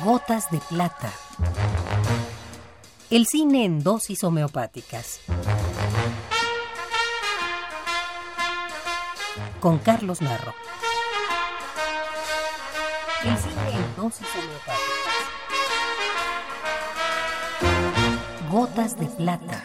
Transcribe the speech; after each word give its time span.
Gotas 0.00 0.50
de 0.50 0.58
plata. 0.58 1.12
El 3.10 3.26
cine 3.26 3.66
en 3.66 3.82
dosis 3.84 4.24
homeopáticas. 4.24 5.20
Con 9.60 9.78
Carlos 9.78 10.22
Narro. 10.22 10.54
El 13.22 13.36
cine 13.36 13.70
en 13.74 13.96
dosis 13.96 14.26
homeopáticas. 14.34 14.82
Gotas 18.50 18.98
de 18.98 19.06
plata. 19.06 19.62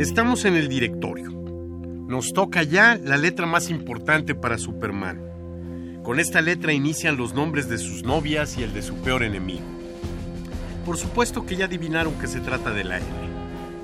Estamos 0.00 0.44
en 0.44 0.56
el 0.56 0.68
directorio. 0.68 1.35
Nos 2.06 2.32
toca 2.32 2.62
ya 2.62 2.96
la 3.02 3.16
letra 3.16 3.46
más 3.46 3.68
importante 3.68 4.36
para 4.36 4.58
Superman. 4.58 6.00
Con 6.04 6.20
esta 6.20 6.40
letra 6.40 6.72
inician 6.72 7.16
los 7.16 7.34
nombres 7.34 7.68
de 7.68 7.78
sus 7.78 8.04
novias 8.04 8.56
y 8.56 8.62
el 8.62 8.72
de 8.72 8.82
su 8.82 8.94
peor 8.98 9.24
enemigo. 9.24 9.64
Por 10.84 10.98
supuesto 10.98 11.44
que 11.44 11.56
ya 11.56 11.64
adivinaron 11.64 12.14
que 12.20 12.28
se 12.28 12.38
trata 12.38 12.70
de 12.70 12.84
la 12.84 12.98
L, 12.98 13.06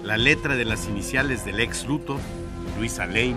la 0.04 0.16
letra 0.16 0.54
de 0.54 0.64
las 0.64 0.86
iniciales 0.86 1.44
del 1.44 1.58
ex 1.58 1.84
Luthor, 1.84 2.20
Luisa 2.78 3.06
Lane, 3.06 3.34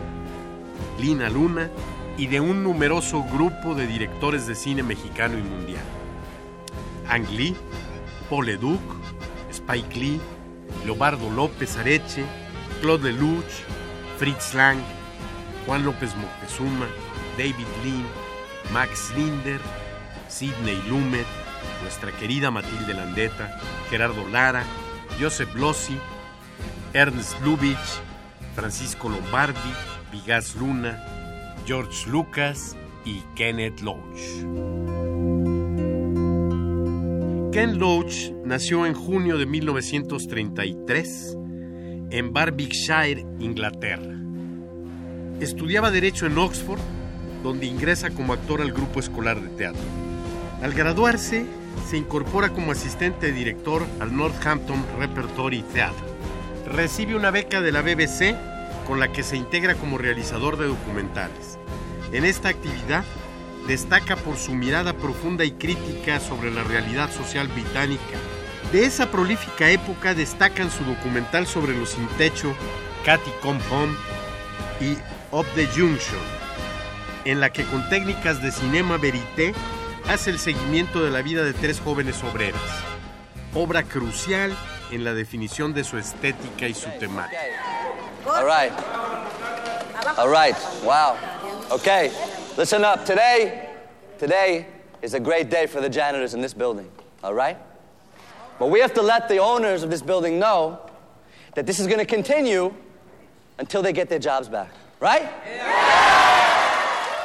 Lina 0.99 1.31
Luna 1.31 1.71
y 2.15 2.27
de 2.27 2.39
un 2.39 2.61
numeroso 2.61 3.23
grupo 3.23 3.73
de 3.73 3.87
directores 3.87 4.45
de 4.45 4.53
cine 4.53 4.83
mexicano 4.83 5.39
y 5.39 5.41
mundial. 5.41 5.83
Ang 7.09 7.27
Lee, 7.31 7.55
Paul 8.29 8.45
Leduc, 8.45 8.81
Spike 9.51 9.99
Lee, 9.99 10.21
Leobardo 10.85 11.31
López 11.31 11.75
Areche, 11.75 12.23
Claude 12.81 13.11
Lelouch, 13.11 13.74
Fritz 14.17 14.53
Lang, 14.53 14.79
Juan 15.65 15.83
López 15.83 16.15
Moctezuma, 16.15 16.87
David 17.37 17.67
Lean, 17.83 18.05
Max 18.71 19.11
Linder, 19.15 19.59
Sidney 20.29 20.81
Lumet, 20.87 21.25
nuestra 21.81 22.11
querida 22.11 22.49
Matilde 22.49 22.93
Landeta, 22.93 23.59
Gerardo 23.89 24.27
Lara, 24.29 24.63
Joseph 25.19 25.53
Lossi, 25.55 25.97
Ernst 26.93 27.39
Lubitsch, 27.41 27.99
Francisco 28.55 29.09
Lombardi, 29.09 29.59
Vigas 30.11 30.55
Luna, 30.55 30.97
George 31.65 32.09
Lucas 32.09 32.75
y 33.03 33.21
Kenneth 33.35 33.81
Loach. 33.81 34.21
Ken 37.51 37.79
Loach 37.79 38.31
nació 38.43 38.85
en 38.85 38.93
junio 38.93 39.37
de 39.37 39.45
1933 39.45 41.37
en 42.11 42.33
Barbican, 42.33 43.39
Inglaterra. 43.39 44.15
Estudiaba 45.39 45.91
Derecho 45.91 46.25
en 46.25 46.37
Oxford, 46.37 46.79
donde 47.43 47.65
ingresa 47.65 48.09
como 48.09 48.33
actor 48.33 48.61
al 48.61 48.71
grupo 48.71 48.99
escolar 48.99 49.41
de 49.41 49.49
teatro. 49.49 49.83
Al 50.61 50.73
graduarse, 50.73 51.45
se 51.89 51.97
incorpora 51.97 52.49
como 52.49 52.71
asistente 52.71 53.27
de 53.27 53.33
director 53.33 53.85
al 53.99 54.15
Northampton 54.15 54.85
Repertory 54.97 55.63
Theatre. 55.73 56.05
Recibe 56.71 57.15
una 57.15 57.31
beca 57.31 57.61
de 57.61 57.71
la 57.71 57.81
BBC 57.81 58.35
con 58.87 58.99
la 58.99 59.11
que 59.11 59.23
se 59.23 59.37
integra 59.37 59.75
como 59.75 59.97
realizador 59.97 60.57
de 60.57 60.67
documentales. 60.67 61.59
En 62.13 62.23
esta 62.23 62.49
actividad 62.49 63.03
destaca 63.67 64.15
por 64.15 64.37
su 64.37 64.53
mirada 64.53 64.93
profunda 64.93 65.43
y 65.43 65.51
crítica 65.51 66.19
sobre 66.19 66.51
la 66.51 66.63
realidad 66.63 67.11
social 67.11 67.47
británica 67.47 68.17
de 68.75 68.85
esa 68.85 69.09
prolífica 69.09 69.69
época 69.69 70.13
destacan 70.13 70.69
su 70.69 70.83
documental 70.83 71.47
sobre 71.47 71.73
los 71.73 71.91
sin 71.91 72.09
techo, 72.17 72.53
Cathy 73.05 73.31
Come 73.41 73.61
Home 73.71 73.95
y 74.81 74.97
Up 75.31 75.45
the 75.55 75.65
Junction, 75.67 76.19
en 77.23 77.39
la 77.39 77.53
que 77.53 77.63
con 77.63 77.87
técnicas 77.87 78.41
de 78.41 78.51
cinema 78.51 78.97
verité 78.97 79.53
hace 80.09 80.31
el 80.31 80.39
seguimiento 80.39 81.01
de 81.01 81.09
la 81.09 81.21
vida 81.21 81.45
de 81.45 81.53
tres 81.53 81.79
jóvenes 81.79 82.21
obreras, 82.21 82.59
obra 83.53 83.83
crucial 83.83 84.53
en 84.91 85.05
la 85.05 85.13
definición 85.13 85.73
de 85.73 85.85
su 85.85 85.97
estética 85.97 86.67
y 86.67 86.73
su 86.73 86.89
temática. 86.99 87.39
All 88.25 88.43
right. 88.43 88.73
All 90.17 90.27
right. 90.27 90.57
Wow. 90.83 91.15
Okay. 91.71 92.11
Listen 92.57 92.83
up. 92.83 93.05
Today, 93.05 93.69
today 94.19 94.65
is 95.01 95.13
a 95.13 95.19
great 95.21 95.49
day 95.49 95.65
for 95.65 95.79
the 95.79 95.89
janitors 95.89 96.33
in 96.33 96.41
this 96.41 96.53
building. 96.53 96.91
All 97.23 97.33
right? 97.33 97.55
But 98.59 98.69
we 98.69 98.79
have 98.79 98.93
to 98.93 99.01
let 99.01 99.27
the 99.27 99.39
owners 99.39 99.83
of 99.83 99.89
this 99.89 100.01
building 100.01 100.39
know 100.39 100.79
that 101.55 101.65
this 101.65 101.79
is 101.79 101.87
going 101.87 101.99
to 101.99 102.05
continue 102.05 102.73
until 103.57 103.81
they 103.81 103.93
get 103.93 104.07
their 104.09 104.19
jobs 104.19 104.47
back. 104.47 104.69
Right? 104.99 105.29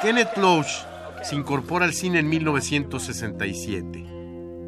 Kenneth 0.03 0.37
Loach 0.37 0.85
se 1.23 1.37
incorpora 1.37 1.85
al 1.85 1.93
cine 1.93 2.19
en 2.19 2.29
1967. 2.29 4.07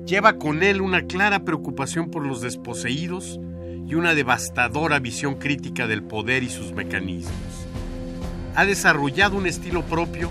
Lleva 0.07 0.35
con 0.39 0.63
él 0.63 0.81
una 0.81 1.07
clara 1.07 1.41
preocupación 1.41 2.11
por 2.11 2.25
los 2.27 2.41
desposeídos 2.41 3.41
y 3.87 3.95
una 3.95 4.15
devastadora 4.15 4.99
visión 4.99 5.37
crítica 5.37 5.87
del 5.87 6.03
poder 6.03 6.43
y 6.43 6.51
sus 6.51 6.73
mecanismos. 6.73 7.33
Ha 8.55 8.65
desarrollado 8.67 9.37
un 9.37 9.47
estilo 9.47 9.83
propio 9.83 10.31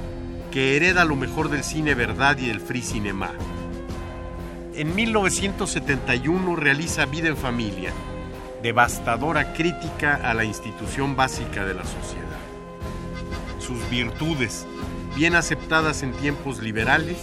que 0.51 0.75
hereda 0.75 1.05
lo 1.05 1.15
mejor 1.15 1.49
del 1.49 1.63
cine 1.63 1.95
verdad 1.95 2.37
y 2.37 2.47
del 2.47 2.59
free 2.59 2.81
cinema. 2.81 3.31
En 4.73 4.95
1971 4.95 6.55
realiza 6.55 7.05
Vida 7.05 7.27
en 7.27 7.35
Familia, 7.35 7.91
devastadora 8.63 9.51
crítica 9.51 10.15
a 10.23 10.33
la 10.33 10.45
institución 10.45 11.17
básica 11.17 11.65
de 11.65 11.73
la 11.73 11.83
sociedad. 11.83 12.39
Sus 13.59 13.89
virtudes, 13.89 14.65
bien 15.13 15.35
aceptadas 15.35 16.03
en 16.03 16.13
tiempos 16.13 16.59
liberales, 16.59 17.17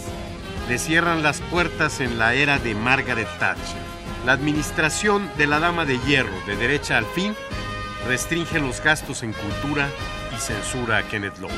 le 0.67 0.77
cierran 0.77 1.23
las 1.23 1.41
puertas 1.41 2.01
en 2.01 2.19
la 2.19 2.35
era 2.35 2.59
de 2.59 2.75
Margaret 2.75 3.27
Thatcher. 3.39 3.81
La 4.27 4.33
administración 4.33 5.27
de 5.39 5.47
la 5.47 5.59
Dama 5.59 5.85
de 5.85 5.97
Hierro, 6.05 6.39
de 6.45 6.55
derecha 6.55 6.99
al 6.99 7.05
fin, 7.05 7.33
restringe 8.07 8.59
los 8.59 8.79
gastos 8.83 9.23
en 9.23 9.33
cultura 9.33 9.89
y 10.37 10.39
censura 10.39 10.99
a 10.99 11.03
Kenneth 11.03 11.39
Loach. 11.39 11.53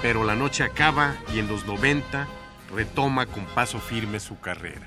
Pero 0.00 0.24
la 0.24 0.36
noche 0.36 0.64
acaba 0.64 1.16
y 1.34 1.38
en 1.38 1.48
los 1.48 1.66
90 1.66 2.26
retoma 2.72 3.26
con 3.26 3.46
paso 3.54 3.78
firme 3.78 4.20
su 4.20 4.36
carrera. 4.40 4.86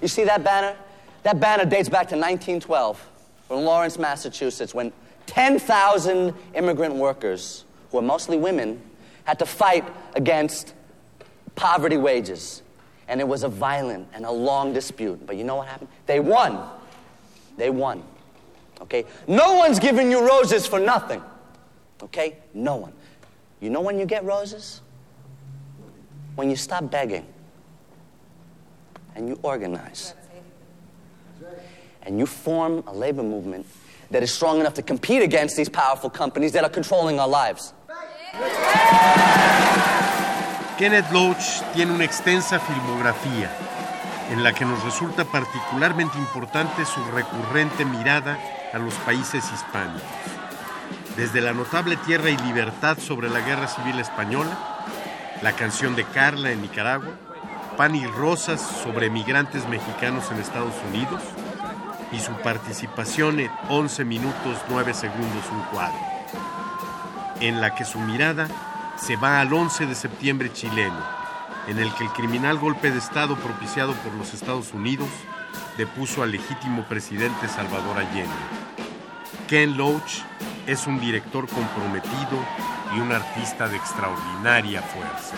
You 0.00 0.08
see 0.08 0.24
that 0.24 0.44
banner? 0.44 0.76
That 1.22 1.40
banner 1.40 1.64
dates 1.64 1.88
back 1.88 2.08
to 2.08 2.16
1912 2.16 3.10
from 3.48 3.64
Lawrence, 3.64 3.98
Massachusetts, 3.98 4.74
when 4.74 4.92
10,000 5.26 6.34
immigrant 6.54 6.94
workers, 6.94 7.64
who 7.90 7.98
are 7.98 8.02
mostly 8.02 8.36
women, 8.36 8.80
had 9.24 9.38
to 9.38 9.46
fight 9.46 9.84
against 10.14 10.74
poverty 11.54 11.96
wages. 11.96 12.62
And 13.08 13.20
it 13.20 13.26
was 13.26 13.44
a 13.44 13.48
violent 13.48 14.08
and 14.12 14.24
a 14.24 14.30
long 14.30 14.72
dispute. 14.72 15.26
But 15.26 15.36
you 15.36 15.44
know 15.44 15.56
what 15.56 15.68
happened? 15.68 15.88
They 16.06 16.20
won. 16.20 16.58
They 17.56 17.70
won. 17.70 18.02
Okay? 18.80 19.04
No 19.26 19.54
one's 19.54 19.78
giving 19.78 20.10
you 20.10 20.26
roses 20.26 20.66
for 20.66 20.78
nothing. 20.78 21.22
Okay? 22.02 22.36
No 22.52 22.76
one. 22.76 22.92
You 23.60 23.70
know 23.70 23.80
when 23.80 23.98
you 23.98 24.06
get 24.06 24.24
roses? 24.24 24.80
When 26.36 26.50
you 26.50 26.56
stop 26.56 26.90
begging 26.90 27.26
and 29.14 29.28
you 29.28 29.38
organize 29.42 30.14
and 32.02 32.18
you 32.18 32.26
form 32.26 32.84
a 32.86 32.92
labor 32.92 33.22
movement 33.22 33.66
that 34.10 34.22
is 34.22 34.30
strong 34.30 34.60
enough 34.60 34.74
to 34.74 34.82
compete 34.82 35.22
against 35.22 35.56
these 35.56 35.68
powerful 35.68 36.08
companies 36.08 36.52
that 36.52 36.62
are 36.62 36.70
controlling 36.70 37.18
our 37.18 37.28
lives. 37.28 37.72
Kenneth 40.78 41.10
Loach 41.10 41.62
tiene 41.74 41.92
una 41.92 42.04
extensa 42.04 42.60
filmografía 42.60 43.50
en 44.30 44.44
la 44.44 44.52
que 44.52 44.64
nos 44.64 44.82
resulta 44.84 45.24
particularmente 45.24 46.18
importante 46.18 46.84
su 46.84 47.02
recurrente 47.12 47.84
mirada 47.84 48.38
a 48.72 48.78
los 48.78 48.94
países 48.94 49.44
hispánicos. 49.52 50.02
Desde 51.16 51.40
la 51.40 51.54
notable 51.54 51.96
Tierra 51.96 52.28
y 52.28 52.36
Libertad 52.36 52.98
sobre 52.98 53.30
la 53.30 53.40
Guerra 53.40 53.68
Civil 53.68 53.98
Española, 53.98 54.75
la 55.42 55.52
canción 55.52 55.94
de 55.94 56.04
Carla 56.04 56.50
en 56.50 56.62
Nicaragua, 56.62 57.12
Pan 57.76 57.94
y 57.94 58.06
Rosas 58.06 58.60
sobre 58.82 59.10
migrantes 59.10 59.68
mexicanos 59.68 60.30
en 60.30 60.38
Estados 60.38 60.74
Unidos 60.88 61.22
y 62.12 62.18
su 62.20 62.32
participación 62.42 63.40
en 63.40 63.50
11 63.68 64.04
minutos 64.04 64.58
9 64.68 64.94
segundos 64.94 65.44
un 65.52 65.62
cuadro, 65.64 65.98
en 67.40 67.60
la 67.60 67.74
que 67.74 67.84
su 67.84 67.98
mirada 67.98 68.48
se 68.96 69.16
va 69.16 69.40
al 69.40 69.52
11 69.52 69.86
de 69.86 69.94
septiembre 69.94 70.52
chileno, 70.52 70.98
en 71.68 71.78
el 71.78 71.92
que 71.94 72.04
el 72.04 72.10
criminal 72.10 72.58
golpe 72.58 72.90
de 72.90 72.98
Estado 72.98 73.36
propiciado 73.36 73.92
por 73.96 74.14
los 74.14 74.32
Estados 74.32 74.72
Unidos 74.72 75.08
depuso 75.76 76.22
al 76.22 76.32
legítimo 76.32 76.84
presidente 76.84 77.48
Salvador 77.48 77.98
Allende. 77.98 78.32
Ken 79.48 79.76
Loach 79.76 80.22
es 80.66 80.86
un 80.86 80.98
director 80.98 81.46
comprometido 81.48 82.38
y 82.96 83.00
un 83.00 83.12
artista 83.12 83.68
de 83.68 83.76
extraordinaria 83.76 84.80
fuerza. 84.80 85.36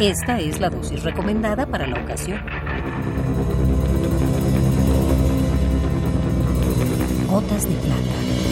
Esta 0.00 0.40
es 0.40 0.58
la 0.58 0.68
dosis 0.68 1.04
recomendada 1.04 1.66
para 1.66 1.86
la 1.86 2.00
ocasión. 2.00 2.44
Gotas 7.28 7.68
de 7.68 7.74
plata. 7.76 8.51